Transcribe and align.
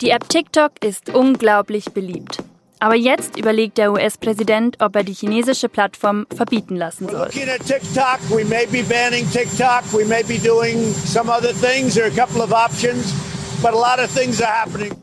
Die 0.00 0.10
App 0.10 0.28
TikTok 0.28 0.72
ist 0.84 1.12
unglaublich 1.12 1.86
beliebt. 1.86 2.38
Aber 2.78 2.94
jetzt 2.94 3.36
überlegt 3.36 3.78
der 3.78 3.90
US-Präsident, 3.90 4.76
ob 4.80 4.94
er 4.94 5.02
die 5.02 5.12
chinesische 5.12 5.68
Plattform 5.68 6.24
verbieten 6.32 6.76
lassen 6.76 7.08
soll. 7.08 7.28
TikTok, 7.30 8.20
we 8.30 8.44
may 8.44 8.64
be 8.66 8.84
banning 8.84 9.28
TikTok, 9.32 9.82
we 9.92 10.04
may 10.04 10.22
be 10.22 10.38
doing 10.38 10.94
some 11.04 11.28
other 11.28 11.52
things, 11.52 11.94
there 11.94 12.06
are 12.06 12.12
a 12.12 12.14
couple 12.14 12.40
of 12.40 12.52
options, 12.52 13.12
but 13.60 13.72
a 13.72 13.76
lot 13.76 13.98
of 13.98 14.08
things 14.14 14.40
are 14.40 14.52
happening. 14.52 14.94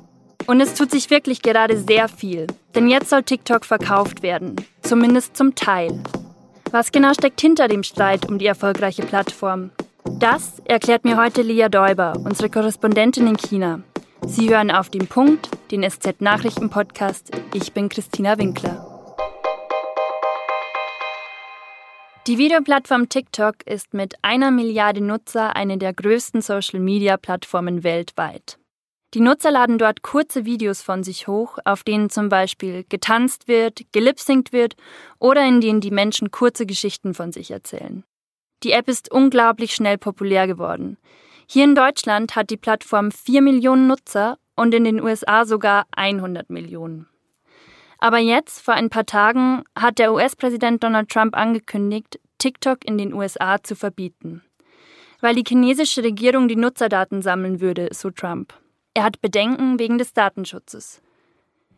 Und 0.47 0.61
es 0.61 0.75
tut 0.75 0.91
sich 0.91 1.09
wirklich 1.09 1.41
gerade 1.41 1.77
sehr 1.77 2.07
viel, 2.07 2.47
denn 2.73 2.87
jetzt 2.87 3.09
soll 3.09 3.23
TikTok 3.23 3.65
verkauft 3.65 4.23
werden, 4.23 4.55
zumindest 4.81 5.35
zum 5.35 5.55
Teil. 5.55 5.99
Was 6.71 6.93
genau 6.93 7.13
steckt 7.13 7.41
hinter 7.41 7.67
dem 7.67 7.83
Streit 7.83 8.29
um 8.29 8.37
die 8.37 8.45
erfolgreiche 8.45 9.03
Plattform? 9.03 9.71
Das 10.19 10.61
erklärt 10.63 11.03
mir 11.03 11.17
heute 11.17 11.41
Lia 11.41 11.67
Däuber, 11.67 12.13
unsere 12.23 12.49
Korrespondentin 12.49 13.27
in 13.27 13.35
China. 13.35 13.81
Sie 14.27 14.49
hören 14.49 14.71
auf 14.71 14.89
den 14.89 15.07
Punkt, 15.07 15.49
den 15.71 15.83
SZ-Nachrichten-Podcast. 15.87 17.31
Ich 17.53 17.73
bin 17.73 17.89
Christina 17.89 18.37
Winkler. 18.37 18.85
Die 22.25 22.37
Videoplattform 22.39 23.07
TikTok 23.07 23.65
ist 23.67 23.93
mit 23.93 24.15
einer 24.23 24.49
Milliarde 24.49 25.01
Nutzer 25.01 25.55
eine 25.55 25.77
der 25.77 25.93
größten 25.93 26.41
Social-Media-Plattformen 26.41 27.83
weltweit. 27.83 28.57
Die 29.13 29.19
Nutzer 29.19 29.51
laden 29.51 29.77
dort 29.77 30.01
kurze 30.01 30.43
Videos 30.43 30.81
von 30.81 31.03
sich 31.03 31.27
hoch, 31.27 31.59
auf 31.63 31.83
denen 31.83 32.09
zum 32.09 32.29
Beispiel 32.29 32.83
getanzt 32.89 33.47
wird, 33.47 33.81
gelipsingt 33.91 34.51
wird 34.51 34.75
oder 35.19 35.45
in 35.47 35.61
denen 35.61 35.81
die 35.81 35.91
Menschen 35.91 36.31
kurze 36.31 36.65
Geschichten 36.65 37.13
von 37.13 37.31
sich 37.31 37.51
erzählen. 37.51 38.03
Die 38.63 38.71
App 38.71 38.87
ist 38.87 39.11
unglaublich 39.11 39.75
schnell 39.75 39.99
populär 39.99 40.47
geworden. 40.47 40.97
Hier 41.47 41.63
in 41.63 41.75
Deutschland 41.75 42.35
hat 42.35 42.49
die 42.49 42.57
Plattform 42.57 43.11
4 43.11 43.41
Millionen 43.41 43.87
Nutzer 43.87 44.37
und 44.55 44.73
in 44.73 44.83
den 44.83 45.01
USA 45.01 45.45
sogar 45.45 45.85
100 45.95 46.49
Millionen. 46.49 47.07
Aber 47.99 48.17
jetzt, 48.17 48.61
vor 48.61 48.73
ein 48.73 48.89
paar 48.89 49.05
Tagen, 49.05 49.63
hat 49.75 49.99
der 49.99 50.13
US-Präsident 50.13 50.83
Donald 50.83 51.09
Trump 51.09 51.35
angekündigt, 51.35 52.19
TikTok 52.39 52.85
in 52.85 52.97
den 52.97 53.13
USA 53.13 53.61
zu 53.61 53.75
verbieten. 53.75 54.43
Weil 55.21 55.35
die 55.35 55.43
chinesische 55.47 56.03
Regierung 56.03 56.47
die 56.47 56.55
Nutzerdaten 56.55 57.21
sammeln 57.21 57.61
würde, 57.61 57.89
so 57.91 58.09
Trump. 58.09 58.53
Er 58.93 59.03
hat 59.03 59.21
Bedenken 59.21 59.79
wegen 59.79 59.97
des 59.97 60.13
Datenschutzes. 60.13 61.01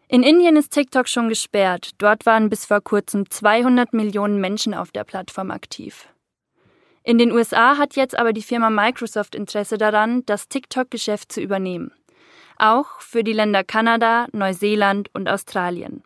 In 0.07 0.23
Indien 0.23 0.55
ist 0.55 0.71
TikTok 0.71 1.07
schon 1.09 1.29
gesperrt. 1.29 1.91
Dort 1.97 2.25
waren 2.25 2.49
bis 2.49 2.65
vor 2.65 2.81
kurzem 2.81 3.29
200 3.29 3.93
Millionen 3.93 4.39
Menschen 4.39 4.73
auf 4.73 4.91
der 4.91 5.03
Plattform 5.03 5.51
aktiv. 5.51 6.07
In 7.07 7.17
den 7.17 7.31
USA 7.31 7.77
hat 7.77 7.95
jetzt 7.95 8.19
aber 8.19 8.33
die 8.33 8.41
Firma 8.41 8.69
Microsoft 8.69 9.33
Interesse 9.33 9.77
daran, 9.77 10.25
das 10.25 10.49
TikTok-Geschäft 10.49 11.31
zu 11.31 11.39
übernehmen. 11.39 11.93
Auch 12.57 12.99
für 12.99 13.23
die 13.23 13.31
Länder 13.31 13.63
Kanada, 13.63 14.27
Neuseeland 14.33 15.09
und 15.13 15.29
Australien. 15.29 16.03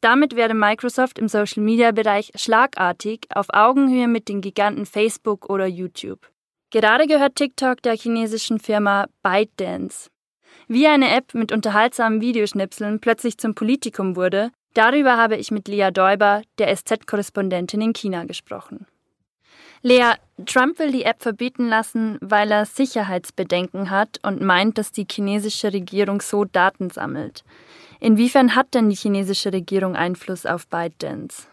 Damit 0.00 0.34
werde 0.34 0.54
Microsoft 0.54 1.20
im 1.20 1.28
Social-Media-Bereich 1.28 2.32
schlagartig 2.34 3.28
auf 3.32 3.46
Augenhöhe 3.50 4.08
mit 4.08 4.28
den 4.28 4.40
Giganten 4.40 4.86
Facebook 4.86 5.48
oder 5.48 5.66
YouTube. 5.66 6.26
Gerade 6.70 7.06
gehört 7.06 7.36
TikTok 7.36 7.80
der 7.82 7.96
chinesischen 7.96 8.58
Firma 8.58 9.06
ByteDance. 9.22 10.10
Wie 10.66 10.88
eine 10.88 11.14
App 11.14 11.32
mit 11.32 11.52
unterhaltsamen 11.52 12.20
Videoschnipseln 12.20 12.98
plötzlich 12.98 13.38
zum 13.38 13.54
Politikum 13.54 14.16
wurde, 14.16 14.50
darüber 14.74 15.16
habe 15.16 15.36
ich 15.36 15.52
mit 15.52 15.68
Lia 15.68 15.92
Däuber, 15.92 16.42
der 16.58 16.74
SZ-Korrespondentin 16.74 17.80
in 17.80 17.92
China, 17.92 18.24
gesprochen. 18.24 18.88
Lea, 19.82 20.12
Trump 20.44 20.78
will 20.78 20.92
die 20.92 21.04
App 21.04 21.22
verbieten 21.22 21.68
lassen, 21.68 22.18
weil 22.20 22.50
er 22.50 22.66
Sicherheitsbedenken 22.66 23.88
hat 23.88 24.20
und 24.22 24.42
meint, 24.42 24.76
dass 24.76 24.92
die 24.92 25.06
chinesische 25.10 25.72
Regierung 25.72 26.20
so 26.20 26.44
Daten 26.44 26.90
sammelt. 26.90 27.44
Inwiefern 27.98 28.54
hat 28.54 28.74
denn 28.74 28.90
die 28.90 28.96
chinesische 28.96 29.52
Regierung 29.52 29.96
Einfluss 29.96 30.44
auf 30.44 30.66
ByteDance? 30.66 31.49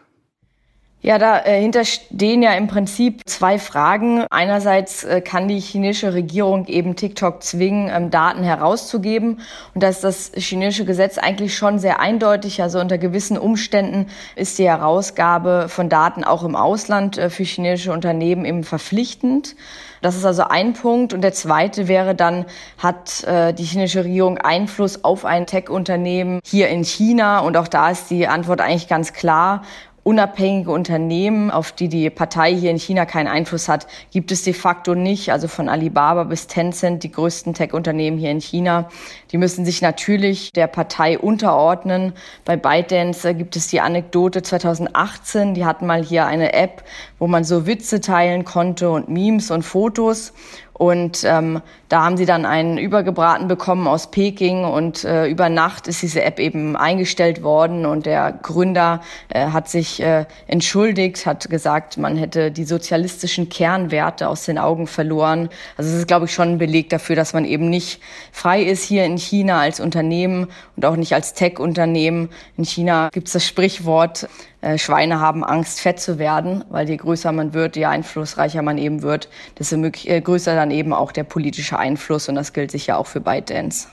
Ja, 1.00 1.16
dahinter 1.16 1.82
äh, 1.82 1.84
stehen 1.84 2.42
ja 2.42 2.54
im 2.54 2.66
Prinzip 2.66 3.20
zwei 3.24 3.60
Fragen. 3.60 4.24
Einerseits 4.30 5.04
äh, 5.04 5.20
kann 5.20 5.46
die 5.46 5.60
chinesische 5.60 6.12
Regierung 6.12 6.66
eben 6.66 6.96
TikTok 6.96 7.40
zwingen, 7.44 7.88
ähm, 7.88 8.10
Daten 8.10 8.42
herauszugeben. 8.42 9.40
Und 9.74 9.82
da 9.84 9.88
ist 9.88 10.02
das 10.02 10.32
chinesische 10.34 10.84
Gesetz 10.84 11.16
eigentlich 11.16 11.56
schon 11.56 11.78
sehr 11.78 12.00
eindeutig. 12.00 12.62
Also 12.62 12.80
unter 12.80 12.98
gewissen 12.98 13.38
Umständen 13.38 14.06
ist 14.34 14.58
die 14.58 14.66
Herausgabe 14.66 15.66
von 15.68 15.88
Daten 15.88 16.24
auch 16.24 16.42
im 16.42 16.56
Ausland 16.56 17.16
äh, 17.16 17.30
für 17.30 17.44
chinesische 17.44 17.92
Unternehmen 17.92 18.44
eben 18.44 18.64
verpflichtend. 18.64 19.54
Das 20.02 20.16
ist 20.16 20.24
also 20.24 20.44
ein 20.44 20.72
Punkt. 20.72 21.14
Und 21.14 21.20
der 21.20 21.32
zweite 21.32 21.86
wäre 21.88 22.14
dann, 22.14 22.44
hat 22.78 23.26
die 23.26 23.64
chinesische 23.64 24.04
Regierung 24.04 24.38
Einfluss 24.38 25.02
auf 25.02 25.24
ein 25.24 25.44
Tech-Unternehmen 25.44 26.38
hier 26.44 26.68
in 26.68 26.84
China? 26.84 27.40
Und 27.40 27.56
auch 27.56 27.66
da 27.66 27.90
ist 27.90 28.08
die 28.08 28.28
Antwort 28.28 28.60
eigentlich 28.60 28.86
ganz 28.86 29.12
klar 29.12 29.62
unabhängige 30.08 30.70
Unternehmen, 30.70 31.50
auf 31.50 31.70
die 31.70 31.90
die 31.90 32.08
Partei 32.08 32.54
hier 32.54 32.70
in 32.70 32.78
China 32.78 33.04
keinen 33.04 33.26
Einfluss 33.26 33.68
hat, 33.68 33.86
gibt 34.10 34.32
es 34.32 34.42
de 34.42 34.54
facto 34.54 34.94
nicht. 34.94 35.32
Also 35.32 35.48
von 35.48 35.68
Alibaba 35.68 36.24
bis 36.24 36.46
Tencent, 36.46 37.02
die 37.02 37.12
größten 37.12 37.52
Tech-Unternehmen 37.52 38.16
hier 38.16 38.30
in 38.30 38.40
China, 38.40 38.88
die 39.32 39.36
müssen 39.36 39.66
sich 39.66 39.82
natürlich 39.82 40.50
der 40.54 40.66
Partei 40.66 41.18
unterordnen. 41.18 42.14
Bei 42.46 42.56
ByteDance 42.56 43.34
gibt 43.34 43.54
es 43.54 43.68
die 43.68 43.82
Anekdote 43.82 44.40
2018, 44.40 45.52
die 45.52 45.66
hatten 45.66 45.84
mal 45.84 46.02
hier 46.02 46.24
eine 46.24 46.54
App, 46.54 46.84
wo 47.18 47.26
man 47.26 47.44
so 47.44 47.66
Witze 47.66 48.00
teilen 48.00 48.46
konnte 48.46 48.88
und 48.88 49.10
Memes 49.10 49.50
und 49.50 49.62
Fotos. 49.62 50.32
Und 50.78 51.24
ähm, 51.24 51.60
da 51.88 52.04
haben 52.04 52.16
sie 52.16 52.24
dann 52.24 52.46
einen 52.46 52.78
übergebraten 52.78 53.48
bekommen 53.48 53.88
aus 53.88 54.12
Peking 54.12 54.64
und 54.64 55.04
äh, 55.04 55.26
über 55.26 55.48
Nacht 55.48 55.88
ist 55.88 56.02
diese 56.02 56.22
App 56.22 56.38
eben 56.38 56.76
eingestellt 56.76 57.42
worden 57.42 57.84
und 57.84 58.06
der 58.06 58.30
Gründer 58.30 59.00
äh, 59.28 59.48
hat 59.48 59.68
sich 59.68 60.00
äh, 60.00 60.26
entschuldigt, 60.46 61.26
hat 61.26 61.50
gesagt, 61.50 61.98
man 61.98 62.16
hätte 62.16 62.52
die 62.52 62.64
sozialistischen 62.64 63.48
Kernwerte 63.48 64.28
aus 64.28 64.44
den 64.44 64.56
Augen 64.56 64.86
verloren. 64.86 65.48
Also 65.76 65.90
es 65.90 65.96
ist, 65.98 66.06
glaube 66.06 66.26
ich, 66.26 66.32
schon 66.32 66.50
ein 66.50 66.58
Beleg 66.58 66.90
dafür, 66.90 67.16
dass 67.16 67.32
man 67.32 67.44
eben 67.44 67.68
nicht 67.68 68.00
frei 68.30 68.62
ist 68.62 68.84
hier 68.84 69.04
in 69.04 69.18
China 69.18 69.60
als 69.60 69.80
Unternehmen 69.80 70.46
und 70.76 70.84
auch 70.84 70.96
nicht 70.96 71.12
als 71.12 71.34
Tech-Unternehmen. 71.34 72.28
In 72.56 72.64
China 72.64 73.08
gibt 73.12 73.26
es 73.26 73.32
das 73.32 73.44
Sprichwort, 73.44 74.28
Schweine 74.76 75.20
haben 75.20 75.44
Angst, 75.44 75.80
fett 75.80 76.00
zu 76.00 76.18
werden, 76.18 76.64
weil 76.68 76.88
je 76.88 76.96
größer 76.96 77.30
man 77.30 77.54
wird, 77.54 77.76
je 77.76 77.84
einflussreicher 77.84 78.62
man 78.62 78.76
eben 78.76 79.02
wird, 79.02 79.28
desto 79.58 79.76
äh, 79.76 80.20
größer 80.20 80.54
dann 80.54 80.70
eben 80.70 80.92
auch 80.92 81.12
der 81.12 81.24
politische 81.24 81.78
Einfluss. 81.78 82.28
Und 82.28 82.34
das 82.34 82.52
gilt 82.52 82.70
sicher 82.70 82.98
auch 82.98 83.06
für 83.06 83.20
ByteDance. 83.20 83.88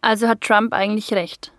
Also 0.00 0.28
hat 0.28 0.42
Trump 0.42 0.72
eigentlich 0.74 1.12
recht? 1.12 1.52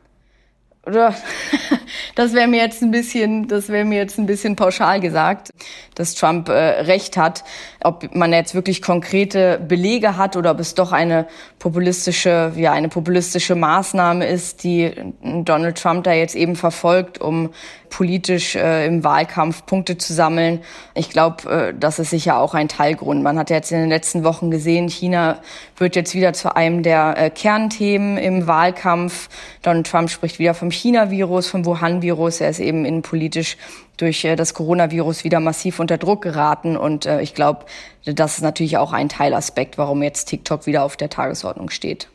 Oder 0.86 1.16
das 2.16 2.34
wäre 2.34 2.48
mir 2.48 2.62
jetzt 2.62 2.82
ein 2.82 2.92
bisschen, 2.92 3.48
das 3.48 3.70
wäre 3.70 3.86
mir 3.86 3.98
jetzt 3.98 4.18
ein 4.18 4.26
bisschen 4.26 4.56
pauschal 4.56 5.00
gesagt, 5.00 5.52
dass 5.96 6.16
Trump 6.16 6.50
äh, 6.50 6.54
recht 6.54 7.18
hat. 7.18 7.44
Ob 7.84 8.14
man 8.16 8.34
jetzt 8.34 8.56
wirklich 8.56 8.82
konkrete 8.82 9.60
Belege 9.60 10.18
hat 10.18 10.36
oder 10.36 10.52
ob 10.52 10.60
es 10.60 10.76
doch 10.76 10.92
eine 10.92 11.28
populistische, 11.60 12.54
ja, 12.56 12.72
eine 12.72 12.90
populistische 12.90 13.56
Maßnahme 13.56 14.26
ist, 14.26 14.64
die 14.64 14.92
Donald 15.22 15.78
Trump 15.78 16.04
da 16.04 16.14
jetzt 16.14 16.36
eben 16.36 16.56
verfolgt, 16.56 17.20
um 17.20 17.50
politisch 17.90 18.56
äh, 18.56 18.86
im 18.86 19.04
Wahlkampf 19.04 19.66
Punkte 19.66 19.98
zu 19.98 20.14
sammeln. 20.14 20.62
Ich 20.94 21.10
glaube, 21.10 21.50
äh, 21.50 21.74
das 21.78 22.00
ist 22.00 22.12
sicher 22.12 22.38
auch 22.38 22.54
ein 22.54 22.68
Teilgrund. 22.68 23.24
Man 23.24 23.38
hat 23.38 23.50
jetzt 23.50 23.72
in 23.72 23.80
den 23.80 23.90
letzten 23.90 24.24
Wochen 24.24 24.52
gesehen, 24.52 24.90
China 24.90 25.40
wird 25.78 25.96
jetzt 25.96 26.14
wieder 26.14 26.34
zu 26.34 26.56
einem 26.56 26.84
der 26.84 27.18
äh, 27.18 27.30
Kernthemen 27.30 28.18
im 28.18 28.48
Wahlkampf. 28.48 29.30
Donald 29.62 29.88
Trump 29.88 30.10
spricht 30.10 30.40
wieder 30.40 30.54
vom 30.54 30.72
China-Virus, 30.72 31.48
vom 31.48 31.64
Wuhan-Virus. 32.02 32.42
Er 32.42 32.50
ist 32.50 32.60
eben 32.60 32.86
innenpolitisch 32.86 33.58
durch 33.98 34.24
äh, 34.26 34.36
das 34.36 34.54
Coronavirus 34.54 35.24
wieder 35.24 35.40
massiv 35.40 35.80
unter 35.80 35.98
Druck 35.98 36.22
geraten. 36.22 36.78
Und 36.78 37.06
äh, 37.06 37.22
ich 37.22 37.34
glaube, 37.34 37.66
das 38.06 38.38
ist 38.38 38.42
natürlich 38.44 38.78
auch 38.78 38.94
ein 38.94 39.10
Teilaspekt, 39.10 39.78
warum 39.78 40.04
jetzt 40.04 40.26
TikTok 40.26 40.66
wieder 40.66 40.84
auf 40.84 40.98
der 40.98 41.10
Tagesordnung 41.10 41.70
steht. 41.70 42.08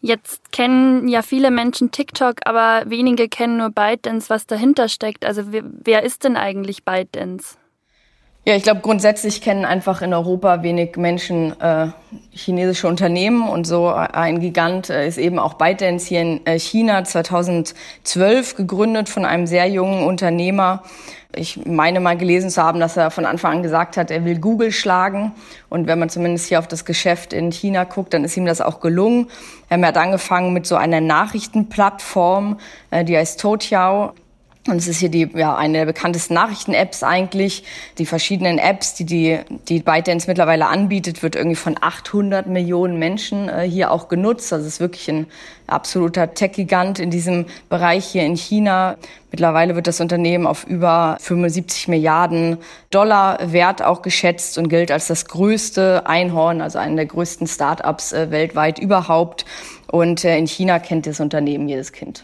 Jetzt 0.00 0.52
kennen 0.52 1.08
ja 1.08 1.22
viele 1.22 1.50
Menschen 1.50 1.90
TikTok, 1.90 2.36
aber 2.44 2.84
wenige 2.86 3.28
kennen 3.28 3.56
nur 3.56 3.70
ByteDance, 3.70 4.30
was 4.30 4.46
dahinter 4.46 4.88
steckt. 4.88 5.24
Also 5.24 5.42
wer 5.50 6.04
ist 6.04 6.22
denn 6.22 6.36
eigentlich 6.36 6.84
ByteDance? 6.84 7.56
Ja, 8.44 8.56
ich 8.56 8.62
glaube, 8.62 8.80
grundsätzlich 8.80 9.42
kennen 9.42 9.66
einfach 9.66 10.00
in 10.00 10.14
Europa 10.14 10.62
wenig 10.62 10.96
Menschen 10.96 11.60
äh, 11.60 11.88
chinesische 12.30 12.88
Unternehmen 12.88 13.46
und 13.46 13.66
so 13.66 13.88
ein 13.88 14.40
Gigant 14.40 14.88
äh, 14.88 15.06
ist 15.06 15.18
eben 15.18 15.38
auch 15.38 15.54
ByteDance 15.54 16.08
hier 16.08 16.22
in 16.22 16.46
äh, 16.46 16.58
China 16.58 17.04
2012 17.04 18.56
gegründet 18.56 19.10
von 19.10 19.26
einem 19.26 19.46
sehr 19.46 19.68
jungen 19.68 20.02
Unternehmer. 20.02 20.82
Ich 21.36 21.66
meine 21.66 22.00
mal 22.00 22.16
gelesen 22.16 22.48
zu 22.48 22.62
haben, 22.62 22.80
dass 22.80 22.96
er 22.96 23.10
von 23.10 23.26
Anfang 23.26 23.58
an 23.58 23.62
gesagt 23.62 23.98
hat, 23.98 24.10
er 24.10 24.24
will 24.24 24.38
Google 24.38 24.72
schlagen. 24.72 25.32
Und 25.68 25.86
wenn 25.86 25.98
man 25.98 26.08
zumindest 26.08 26.46
hier 26.48 26.58
auf 26.58 26.68
das 26.68 26.86
Geschäft 26.86 27.34
in 27.34 27.52
China 27.52 27.84
guckt, 27.84 28.14
dann 28.14 28.24
ist 28.24 28.34
ihm 28.38 28.46
das 28.46 28.62
auch 28.62 28.80
gelungen. 28.80 29.26
Er 29.68 29.78
hat 29.86 29.98
angefangen 29.98 30.54
mit 30.54 30.66
so 30.66 30.76
einer 30.76 31.02
Nachrichtenplattform, 31.02 32.58
äh, 32.90 33.04
die 33.04 33.14
heißt 33.14 33.40
Toutiao 33.40 34.14
Und 34.68 34.76
es 34.76 34.88
ist 34.88 34.98
hier 34.98 35.08
die, 35.08 35.28
ja, 35.34 35.56
eine 35.56 35.78
der 35.78 35.86
bekanntesten 35.86 36.34
Nachrichten-Apps 36.34 37.02
eigentlich. 37.02 37.64
Die 37.96 38.04
verschiedenen 38.04 38.58
Apps, 38.58 38.94
die, 38.94 39.06
die, 39.06 39.38
die 39.68 39.80
ByteDance 39.80 40.26
mittlerweile 40.28 40.66
anbietet, 40.66 41.22
wird 41.22 41.36
irgendwie 41.36 41.56
von 41.56 41.76
800 41.80 42.46
Millionen 42.46 42.98
Menschen 42.98 43.48
äh, 43.48 43.62
hier 43.62 43.90
auch 43.90 44.08
genutzt. 44.08 44.52
Also 44.52 44.66
es 44.66 44.74
ist 44.74 44.80
wirklich 44.80 45.08
ein 45.08 45.26
absoluter 45.66 46.34
Tech-Gigant 46.34 46.98
in 46.98 47.10
diesem 47.10 47.46
Bereich 47.70 48.06
hier 48.06 48.24
in 48.24 48.36
China. 48.36 48.96
Mittlerweile 49.30 49.74
wird 49.74 49.86
das 49.86 50.00
Unternehmen 50.00 50.46
auf 50.46 50.64
über 50.64 51.16
75 51.20 51.88
Milliarden 51.88 52.58
Dollar 52.90 53.52
Wert 53.52 53.82
auch 53.82 54.02
geschätzt 54.02 54.58
und 54.58 54.68
gilt 54.68 54.90
als 54.90 55.06
das 55.06 55.26
größte 55.26 56.06
Einhorn, 56.06 56.60
also 56.60 56.78
einer 56.78 56.96
der 56.96 57.06
größten 57.06 57.46
Start-ups 57.46 58.12
äh, 58.12 58.30
weltweit 58.30 58.78
überhaupt. 58.78 59.46
Und 59.86 60.24
äh, 60.24 60.36
in 60.36 60.46
China 60.46 60.78
kennt 60.78 61.06
das 61.06 61.20
Unternehmen 61.20 61.68
jedes 61.68 61.92
Kind. 61.92 62.22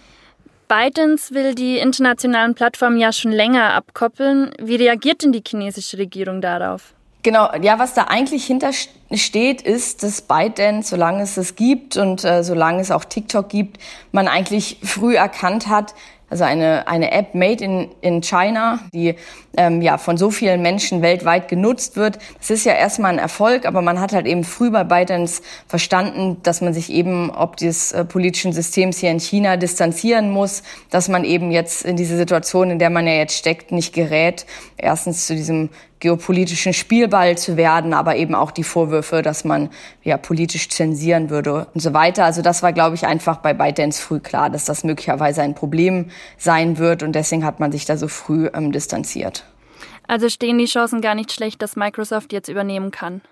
ByteDance 0.68 1.34
will 1.34 1.54
die 1.54 1.78
internationalen 1.78 2.54
Plattformen 2.54 2.98
ja 2.98 3.12
schon 3.12 3.32
länger 3.32 3.74
abkoppeln. 3.74 4.52
Wie 4.60 4.76
reagiert 4.76 5.22
denn 5.22 5.32
die 5.32 5.42
chinesische 5.46 5.98
Regierung 5.98 6.40
darauf? 6.40 6.94
Genau, 7.22 7.48
ja, 7.62 7.78
was 7.78 7.94
da 7.94 8.04
eigentlich 8.04 8.44
hintersteht, 8.44 9.62
ist, 9.62 10.02
dass 10.02 10.20
ByteDance, 10.22 10.90
solange 10.90 11.22
es 11.22 11.38
es 11.38 11.56
gibt 11.56 11.96
und 11.96 12.22
äh, 12.22 12.44
solange 12.44 12.82
es 12.82 12.90
auch 12.90 13.04
TikTok 13.04 13.48
gibt, 13.48 13.78
man 14.12 14.28
eigentlich 14.28 14.78
früh 14.82 15.16
erkannt 15.16 15.68
hat, 15.68 15.94
also 16.34 16.42
eine, 16.42 16.88
eine 16.88 17.12
App 17.12 17.36
made 17.36 17.62
in, 17.62 17.88
in 18.00 18.20
China, 18.20 18.80
die 18.92 19.14
ähm, 19.56 19.80
ja 19.80 19.98
von 19.98 20.16
so 20.16 20.32
vielen 20.32 20.62
Menschen 20.62 21.00
weltweit 21.00 21.46
genutzt 21.46 21.94
wird. 21.94 22.18
Das 22.40 22.50
ist 22.50 22.64
ja 22.64 22.72
erstmal 22.72 23.12
ein 23.12 23.20
Erfolg, 23.20 23.66
aber 23.66 23.82
man 23.82 24.00
hat 24.00 24.12
halt 24.12 24.26
eben 24.26 24.42
früh 24.42 24.68
bei 24.72 24.82
ByteDance 24.82 25.42
verstanden, 25.68 26.38
dass 26.42 26.60
man 26.60 26.74
sich 26.74 26.90
eben 26.90 27.30
ob 27.30 27.56
des 27.56 27.92
äh, 27.92 28.04
politischen 28.04 28.52
Systems 28.52 28.98
hier 28.98 29.12
in 29.12 29.20
China 29.20 29.56
distanzieren 29.56 30.32
muss, 30.32 30.64
dass 30.90 31.08
man 31.08 31.22
eben 31.22 31.52
jetzt 31.52 31.84
in 31.84 31.94
diese 31.94 32.16
Situation, 32.16 32.68
in 32.72 32.80
der 32.80 32.90
man 32.90 33.06
ja 33.06 33.12
jetzt 33.12 33.36
steckt, 33.36 33.70
nicht 33.70 33.94
gerät. 33.94 34.44
Erstens 34.76 35.28
zu 35.28 35.36
diesem 35.36 35.68
geopolitischen 36.04 36.74
Spielball 36.74 37.38
zu 37.38 37.56
werden, 37.56 37.94
aber 37.94 38.16
eben 38.16 38.34
auch 38.34 38.50
die 38.50 38.62
Vorwürfe, 38.62 39.22
dass 39.22 39.42
man 39.42 39.70
ja 40.02 40.18
politisch 40.18 40.68
zensieren 40.68 41.30
würde 41.30 41.66
und 41.72 41.80
so 41.80 41.94
weiter. 41.94 42.26
Also 42.26 42.42
das 42.42 42.62
war, 42.62 42.74
glaube 42.74 42.94
ich, 42.94 43.06
einfach 43.06 43.38
bei 43.38 43.54
ByteDance 43.54 44.02
früh 44.02 44.20
klar, 44.20 44.50
dass 44.50 44.66
das 44.66 44.84
möglicherweise 44.84 45.40
ein 45.40 45.54
Problem 45.54 46.10
sein 46.36 46.76
wird 46.76 47.02
und 47.02 47.12
deswegen 47.12 47.42
hat 47.42 47.58
man 47.58 47.72
sich 47.72 47.86
da 47.86 47.96
so 47.96 48.08
früh 48.08 48.50
ähm, 48.52 48.70
distanziert. 48.70 49.46
Also 50.06 50.28
stehen 50.28 50.58
die 50.58 50.66
Chancen 50.66 51.00
gar 51.00 51.14
nicht 51.14 51.32
schlecht, 51.32 51.62
dass 51.62 51.74
Microsoft 51.74 52.34
jetzt 52.34 52.50
übernehmen 52.50 52.90
kann. 52.90 53.22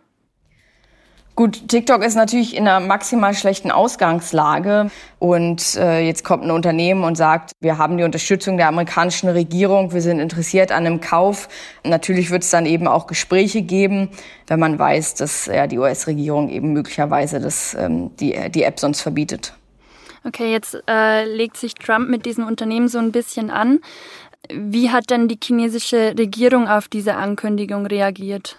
Gut, 1.35 1.67
TikTok 1.69 2.05
ist 2.05 2.15
natürlich 2.15 2.55
in 2.55 2.69
einer 2.69 2.85
maximal 2.85 3.33
schlechten 3.33 3.71
Ausgangslage 3.71 4.91
und 5.19 5.77
äh, 5.77 6.01
jetzt 6.07 6.25
kommt 6.25 6.45
ein 6.45 6.51
Unternehmen 6.51 7.05
und 7.05 7.17
sagt, 7.17 7.53
wir 7.61 7.79
haben 7.79 7.97
die 7.97 8.05
Unterstützung 8.05 8.59
der 8.59 8.69
amerikanischen 8.69 9.31
Regierung, 9.31 9.95
wir 9.95 10.03
sind 10.03 10.21
interessiert 10.21 10.71
an 10.71 10.85
einem 10.85 11.01
Kauf. 11.01 11.49
Natürlich 11.85 12.31
wird 12.31 12.43
es 12.43 12.51
dann 12.51 12.67
eben 12.67 12.87
auch 12.87 13.07
Gespräche 13.07 13.63
geben, 13.63 14.11
wenn 14.47 14.61
man 14.61 14.79
weiß, 14.79 15.15
dass 15.15 15.47
ja, 15.47 15.67
die 15.67 15.79
US-Regierung 15.79 16.51
eben 16.51 16.75
möglicherweise 16.75 17.41
das, 17.41 17.75
ähm, 17.75 18.15
die, 18.19 18.39
die 18.51 18.65
App 18.65 18.79
sonst 18.79 19.01
verbietet. 19.01 19.55
Okay, 20.25 20.53
jetzt 20.53 20.83
äh, 20.87 21.25
legt 21.25 21.57
sich 21.57 21.73
Trump 21.75 22.11
mit 22.11 22.27
diesem 22.27 22.47
Unternehmen 22.47 22.89
so 22.89 22.99
ein 22.99 23.11
bisschen 23.11 23.51
an. 23.51 23.81
Wie 24.51 24.91
hat 24.91 25.09
denn 25.09 25.29
die 25.29 25.39
chinesische 25.43 26.15
Regierung 26.19 26.69
auf 26.69 26.89
diese 26.89 27.15
Ankündigung 27.15 27.87
reagiert? 27.87 28.59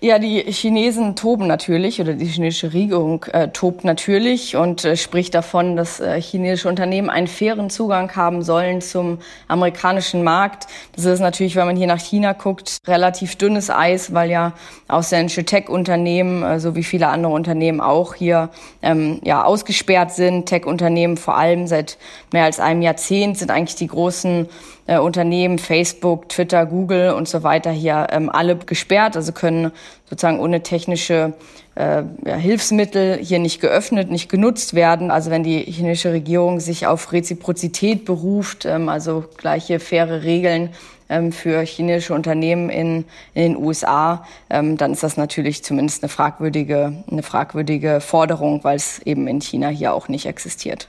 Ja, 0.00 0.18
die 0.18 0.40
Chinesen 0.40 1.14
toben 1.14 1.46
natürlich 1.46 2.00
oder 2.00 2.14
die 2.14 2.26
chinesische 2.26 2.72
Regierung 2.72 3.24
äh, 3.32 3.48
tobt 3.48 3.84
natürlich 3.84 4.56
und 4.56 4.84
äh, 4.84 4.96
spricht 4.96 5.34
davon, 5.34 5.76
dass 5.76 6.00
äh, 6.00 6.20
chinesische 6.20 6.68
Unternehmen 6.68 7.08
einen 7.08 7.28
fairen 7.28 7.70
Zugang 7.70 8.14
haben 8.16 8.42
sollen 8.42 8.80
zum 8.80 9.18
amerikanischen 9.46 10.24
Markt. 10.24 10.66
Das 10.96 11.04
ist 11.04 11.20
natürlich, 11.20 11.54
wenn 11.54 11.66
man 11.66 11.76
hier 11.76 11.86
nach 11.86 12.00
China 12.00 12.32
guckt, 12.32 12.78
relativ 12.86 13.36
dünnes 13.36 13.70
Eis, 13.70 14.12
weil 14.12 14.30
ja 14.30 14.52
ausländische 14.88 15.44
Tech-Unternehmen, 15.44 16.42
äh, 16.42 16.60
so 16.60 16.74
wie 16.74 16.84
viele 16.84 17.06
andere 17.06 17.32
Unternehmen 17.32 17.80
auch 17.80 18.14
hier 18.14 18.50
ähm, 18.82 19.20
ja 19.22 19.44
ausgesperrt 19.44 20.12
sind. 20.12 20.46
Tech-Unternehmen 20.46 21.16
vor 21.16 21.36
allem 21.36 21.68
seit 21.68 21.98
mehr 22.32 22.44
als 22.44 22.58
einem 22.58 22.82
Jahrzehnt 22.82 23.38
sind 23.38 23.50
eigentlich 23.50 23.76
die 23.76 23.86
großen 23.86 24.48
äh, 24.86 24.98
Unternehmen, 24.98 25.58
Facebook, 25.58 26.28
Twitter, 26.28 26.66
Google 26.66 27.12
und 27.14 27.28
so 27.28 27.42
weiter 27.42 27.70
hier 27.70 28.08
ähm, 28.10 28.30
alle 28.30 28.56
gesperrt, 28.56 29.16
also 29.16 29.32
können 29.32 29.72
sozusagen 30.08 30.40
ohne 30.40 30.62
technische 30.62 31.32
äh, 31.74 32.02
ja, 32.24 32.36
Hilfsmittel 32.36 33.18
hier 33.18 33.38
nicht 33.38 33.60
geöffnet, 33.60 34.10
nicht 34.10 34.28
genutzt 34.28 34.74
werden. 34.74 35.10
Also 35.10 35.30
wenn 35.30 35.42
die 35.42 35.60
chinesische 35.60 36.12
Regierung 36.12 36.60
sich 36.60 36.86
auf 36.86 37.12
Reziprozität 37.12 38.04
beruft, 38.04 38.64
ähm, 38.64 38.88
also 38.88 39.24
gleiche 39.36 39.80
faire 39.80 40.22
Regeln 40.22 40.70
ähm, 41.08 41.32
für 41.32 41.60
chinesische 41.62 42.14
Unternehmen 42.14 42.70
in, 42.70 43.04
in 43.34 43.54
den 43.54 43.56
USA, 43.56 44.26
ähm, 44.50 44.76
dann 44.76 44.92
ist 44.92 45.02
das 45.02 45.16
natürlich 45.16 45.64
zumindest 45.64 46.02
eine 46.02 46.08
fragwürdige, 46.08 47.04
eine 47.10 47.22
fragwürdige 47.22 48.00
Forderung, 48.00 48.62
weil 48.64 48.76
es 48.76 49.00
eben 49.00 49.26
in 49.26 49.40
China 49.40 49.68
hier 49.68 49.94
auch 49.94 50.08
nicht 50.08 50.26
existiert. 50.26 50.88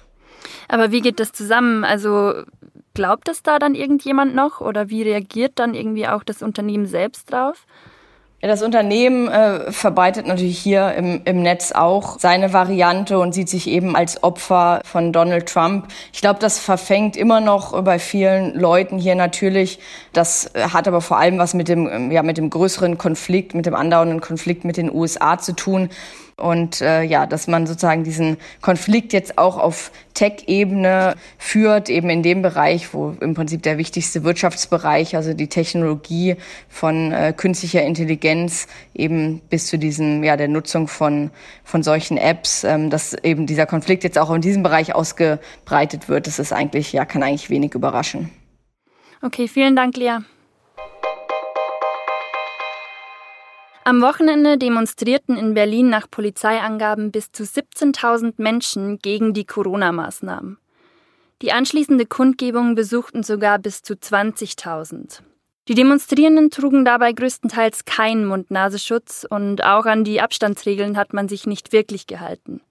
Aber 0.68 0.92
wie 0.92 1.02
geht 1.02 1.20
das 1.20 1.32
zusammen? 1.32 1.84
Also 1.84 2.44
Glaubt 2.96 3.28
es 3.28 3.44
da 3.44 3.60
dann 3.60 3.76
irgendjemand 3.76 4.36
noch 4.36 4.62
oder 4.62 4.90
wie 4.90 5.04
reagiert 5.04 5.54
dann 5.56 5.74
irgendwie 5.74 6.08
auch 6.08 6.24
das 6.24 6.42
Unternehmen 6.42 6.86
selbst 6.86 7.32
drauf? 7.32 7.66
Das 8.42 8.62
Unternehmen 8.62 9.28
äh, 9.28 9.72
verbreitet 9.72 10.28
natürlich 10.28 10.60
hier 10.60 10.94
im, 10.94 11.22
im 11.26 11.42
Netz 11.42 11.72
auch 11.72 12.20
seine 12.20 12.54
Variante 12.54 13.18
und 13.20 13.34
sieht 13.34 13.50
sich 13.50 13.68
eben 13.68 13.96
als 13.96 14.24
Opfer 14.24 14.82
von 14.86 15.12
Donald 15.12 15.50
Trump. 15.50 15.88
Ich 16.14 16.22
glaube, 16.22 16.40
das 16.40 16.60
verfängt 16.60 17.18
immer 17.18 17.42
noch 17.42 17.82
bei 17.84 17.98
vielen 17.98 18.58
Leuten 18.58 18.98
hier 18.98 19.16
natürlich. 19.16 19.80
Das 20.14 20.52
hat 20.54 20.88
aber 20.88 21.02
vor 21.02 21.18
allem 21.18 21.38
was 21.38 21.54
mit 21.54 21.68
dem, 21.68 22.12
ja, 22.12 22.24
mit 22.24 22.38
dem 22.38 22.50
größeren 22.50 22.98
Konflikt, 22.98 23.56
mit 23.56 23.66
dem 23.66 23.74
andauernden 23.74 24.22
Konflikt 24.22 24.64
mit 24.64 24.78
den 24.78 24.94
USA 24.94 25.38
zu 25.40 25.54
tun. 25.54 25.90
Und 26.38 26.82
äh, 26.82 27.02
ja, 27.02 27.26
dass 27.26 27.48
man 27.48 27.66
sozusagen 27.66 28.04
diesen 28.04 28.36
Konflikt 28.62 29.14
jetzt 29.14 29.38
auch 29.38 29.58
auf 29.58 29.92
Tech-Ebene 30.16 31.16
führt, 31.38 31.90
eben 31.90 32.10
in 32.10 32.24
dem 32.24 32.42
Bereich, 32.42 32.94
wo 32.94 33.16
im 33.22 33.36
Prinzip 33.36 33.64
der 33.64 33.78
wichtigste 33.78 34.26
Wirtschaftsbereich, 34.26 35.16
also 35.16 35.34
die 35.34 35.48
Technologie 35.48 36.36
von 36.68 37.14
äh, 37.14 37.34
künstlicher 37.36 37.84
Intelligenz, 37.84 38.68
eben 38.94 39.40
bis 39.50 39.68
zu 39.68 39.78
diesem, 39.78 40.26
ja, 40.26 40.36
der 40.36 40.50
Nutzung 40.50 40.90
von, 40.90 41.32
von 41.64 41.84
solchen 41.84 42.18
Apps, 42.18 42.66
ähm, 42.66 42.90
dass 42.90 43.14
eben 43.14 43.48
dieser 43.48 43.66
Konflikt 43.66 44.04
jetzt 44.04 44.18
auch 44.18 44.34
in 44.34 44.42
diesem 44.42 44.62
Bereich 44.62 44.94
ausgebreitet 44.94 46.10
wird, 46.10 46.28
das 46.28 46.40
ist 46.40 46.52
eigentlich, 46.52 46.92
ja, 46.92 47.06
kann 47.06 47.24
eigentlich 47.24 47.50
wenig 47.50 47.76
überraschen. 47.76 48.30
Okay, 49.22 49.48
vielen 49.48 49.78
Dank, 49.78 49.96
Lea. 49.96 50.20
Am 53.88 54.02
Wochenende 54.02 54.58
demonstrierten 54.58 55.38
in 55.38 55.54
Berlin 55.54 55.92
nach 55.92 56.10
Polizeiangaben 56.10 57.12
bis 57.12 57.32
zu 57.32 57.44
17.000 57.44 58.34
Menschen 58.38 58.98
gegen 58.98 59.36
die 59.36 59.46
Corona-Maßnahmen. 59.46 60.58
Die 61.44 61.52
anschließende 61.52 62.08
Kundgebung 62.08 62.74
besuchten 62.74 63.22
sogar 63.22 63.60
bis 63.60 63.84
zu 63.84 63.94
20.000. 63.94 65.20
Die 65.68 65.76
Demonstrierenden 65.76 66.50
trugen 66.50 66.84
dabei 66.84 67.14
größtenteils 67.14 67.86
keinen 67.86 68.26
Mund-Nasenschutz 68.26 69.24
und 69.30 69.64
auch 69.64 69.86
an 69.86 70.04
die 70.04 70.20
Abstandsregeln 70.20 70.98
hat 70.98 71.14
man 71.14 71.30
sich 71.30 71.46
nicht 71.46 71.72
wirklich 71.72 72.08
gehalten. 72.08 72.62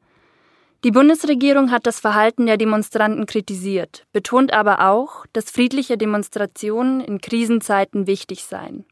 Die 0.83 0.90
Bundesregierung 0.90 1.71
hat 1.71 1.87
das 1.87 2.00
Verhalten 2.00 2.47
der 2.47 2.56
Demonstranten 2.56 3.26
kritisiert, 3.26 4.04
betont 4.12 4.52
aber 4.52 4.90
auch, 4.90 5.26
dass 5.33 5.52
friedliche 5.52 5.97
Demonstrationen 5.97 7.00
in 7.00 7.21
Krisenzeiten 7.21 8.09
wichtig 8.09 8.42
seien. 8.42 8.85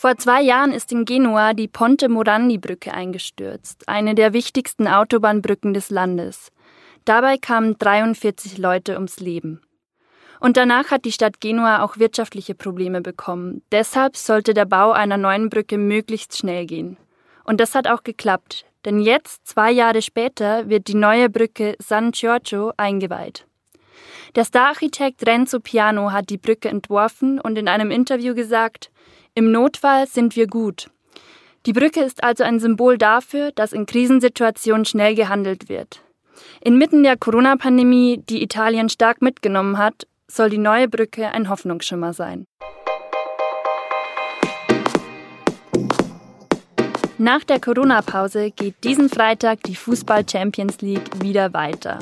Vor 0.00 0.16
zwei 0.16 0.40
Jahren 0.40 0.72
ist 0.72 0.92
in 0.92 1.04
Genua 1.04 1.52
die 1.52 1.68
Ponte 1.68 2.08
Morandi-Brücke 2.08 2.94
eingestürzt, 2.94 3.86
eine 3.86 4.14
der 4.14 4.32
wichtigsten 4.32 4.88
Autobahnbrücken 4.88 5.74
des 5.74 5.90
Landes. 5.90 6.52
Dabei 7.04 7.36
kamen 7.36 7.76
43 7.78 8.56
Leute 8.56 8.94
ums 8.94 9.20
Leben. 9.20 9.60
Und 10.40 10.56
danach 10.56 10.90
hat 10.90 11.04
die 11.04 11.12
Stadt 11.12 11.38
Genua 11.42 11.82
auch 11.82 11.98
wirtschaftliche 11.98 12.54
Probleme 12.54 13.02
bekommen. 13.02 13.60
Deshalb 13.72 14.16
sollte 14.16 14.54
der 14.54 14.64
Bau 14.64 14.92
einer 14.92 15.18
neuen 15.18 15.50
Brücke 15.50 15.76
möglichst 15.76 16.34
schnell 16.34 16.64
gehen. 16.64 16.96
Und 17.44 17.60
das 17.60 17.74
hat 17.74 17.86
auch 17.86 18.02
geklappt, 18.02 18.64
denn 18.86 19.00
jetzt, 19.00 19.46
zwei 19.46 19.70
Jahre 19.70 20.00
später, 20.00 20.70
wird 20.70 20.88
die 20.88 20.94
neue 20.94 21.28
Brücke 21.28 21.76
San 21.78 22.12
Giorgio 22.12 22.72
eingeweiht. 22.78 23.46
Der 24.36 24.44
Stararchitekt 24.44 25.26
Renzo 25.26 25.58
Piano 25.58 26.12
hat 26.12 26.30
die 26.30 26.38
Brücke 26.38 26.68
entworfen 26.68 27.40
und 27.40 27.58
in 27.58 27.66
einem 27.66 27.90
Interview 27.90 28.34
gesagt, 28.34 28.90
im 29.34 29.50
Notfall 29.50 30.06
sind 30.06 30.36
wir 30.36 30.46
gut. 30.46 30.88
Die 31.66 31.72
Brücke 31.72 32.02
ist 32.02 32.22
also 32.22 32.44
ein 32.44 32.60
Symbol 32.60 32.96
dafür, 32.96 33.50
dass 33.52 33.72
in 33.72 33.86
Krisensituationen 33.86 34.84
schnell 34.84 35.16
gehandelt 35.16 35.68
wird. 35.68 36.02
Inmitten 36.60 37.02
der 37.02 37.16
Corona-Pandemie, 37.16 38.22
die 38.28 38.42
Italien 38.42 38.88
stark 38.88 39.20
mitgenommen 39.20 39.78
hat, 39.78 40.06
soll 40.28 40.48
die 40.48 40.58
neue 40.58 40.88
Brücke 40.88 41.28
ein 41.28 41.48
Hoffnungsschimmer 41.48 42.12
sein. 42.12 42.44
Nach 47.18 47.44
der 47.44 47.60
Corona-Pause 47.60 48.52
geht 48.52 48.82
diesen 48.84 49.10
Freitag 49.10 49.64
die 49.64 49.74
Fußball 49.74 50.24
Champions 50.26 50.80
League 50.80 51.22
wieder 51.22 51.52
weiter. 51.52 51.98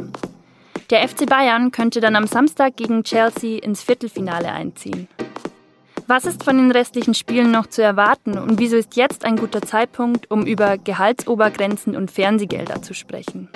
Der 0.90 1.06
FC 1.06 1.26
Bayern 1.26 1.70
könnte 1.70 2.00
dann 2.00 2.16
am 2.16 2.26
Samstag 2.26 2.76
gegen 2.76 3.04
Chelsea 3.04 3.62
ins 3.62 3.82
Viertelfinale 3.82 4.50
einziehen. 4.50 5.06
Was 6.06 6.24
ist 6.24 6.42
von 6.42 6.56
den 6.56 6.70
restlichen 6.70 7.12
Spielen 7.12 7.50
noch 7.50 7.66
zu 7.66 7.82
erwarten 7.82 8.38
und 8.38 8.58
wieso 8.58 8.76
ist 8.76 8.96
jetzt 8.96 9.26
ein 9.26 9.36
guter 9.36 9.60
Zeitpunkt, 9.60 10.30
um 10.30 10.46
über 10.46 10.78
Gehaltsobergrenzen 10.78 11.94
und 11.94 12.10
Fernsehgelder 12.10 12.80
zu 12.80 12.94
sprechen? 12.94 13.50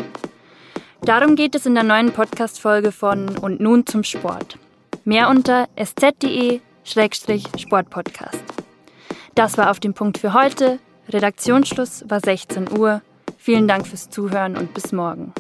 Darum 1.01 1.35
geht 1.35 1.55
es 1.55 1.65
in 1.65 1.75
der 1.75 1.85
neuen 1.85 2.13
Podcast-Folge 2.13 2.93
von 2.93 3.39
Und 3.39 3.61
nun 3.61 3.87
zum 3.87 4.05
Sport. 4.05 4.59
Mehr 5.05 5.31
unter 5.31 5.71
sz.de-sportpodcast. 5.75 8.45
Das 9.35 9.57
war 9.57 9.71
auf 9.71 9.81
dem 9.81 9.95
Punkt 9.95 10.19
für 10.19 10.35
heute. 10.35 10.79
Redaktionsschluss 11.09 12.05
war 12.09 12.21
16 12.21 12.79
Uhr. 12.79 13.01
Vielen 13.39 13.67
Dank 13.67 13.87
fürs 13.87 14.11
Zuhören 14.11 14.59
und 14.59 14.75
bis 14.75 14.93
morgen. 14.93 15.33